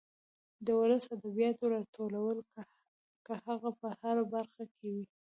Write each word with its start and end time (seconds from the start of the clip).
د 0.65 0.67
ولسي 0.79 1.07
ادبياتو 1.15 1.63
راټولو 1.73 2.19
که 3.25 3.33
هغه 3.45 3.69
په 3.79 3.87
هره 3.99 4.23
برخه 4.33 4.63
کې 4.75 4.87
وي. 4.95 5.05